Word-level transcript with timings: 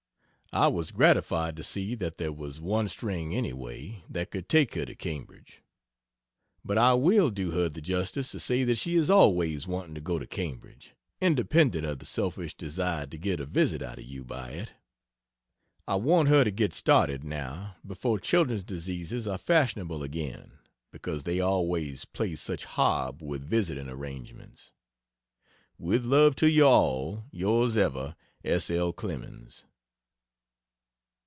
I 0.53 0.67
was 0.67 0.91
gratified 0.91 1.55
to 1.55 1.63
see 1.63 1.95
that 1.95 2.17
there 2.17 2.33
was 2.33 2.59
one 2.59 2.89
string, 2.89 3.33
anyway, 3.33 4.03
that 4.09 4.31
could 4.31 4.49
take 4.49 4.73
her 4.75 4.83
to 4.85 4.95
Cambridge. 4.95 5.61
But 6.65 6.77
I 6.77 6.93
will 6.93 7.29
do 7.29 7.51
her 7.51 7.69
the 7.69 7.79
justice 7.79 8.31
to 8.31 8.39
say 8.41 8.65
that 8.65 8.75
she 8.75 8.95
is 8.95 9.09
always 9.09 9.65
wanting 9.65 9.95
to 9.95 10.01
go 10.01 10.19
to 10.19 10.27
Cambridge, 10.27 10.93
independent 11.21 11.85
of 11.85 11.99
the 11.99 12.05
selfish 12.05 12.53
desire 12.53 13.05
to 13.05 13.17
get 13.17 13.39
a 13.39 13.45
visit 13.45 13.81
out 13.81 13.97
of 13.97 14.03
you 14.03 14.25
by 14.25 14.49
it. 14.49 14.71
I 15.87 15.95
want 15.95 16.27
her 16.27 16.43
to 16.43 16.51
get 16.51 16.73
started, 16.73 17.23
now, 17.23 17.77
before 17.87 18.19
children's 18.19 18.65
diseases 18.65 19.29
are 19.29 19.37
fashionable 19.37 20.03
again, 20.03 20.59
because 20.91 21.23
they 21.23 21.39
always 21.39 22.03
play 22.03 22.35
such 22.35 22.65
hob 22.65 23.21
with 23.23 23.41
visiting 23.41 23.87
arrangements. 23.87 24.73
With 25.77 26.03
love 26.03 26.35
to 26.35 26.49
you 26.51 26.65
all 26.65 27.23
Yrs 27.33 27.77
Ever 27.77 28.17
S. 28.43 28.69
L. 28.69 28.91
CLEMENS. 28.91 29.63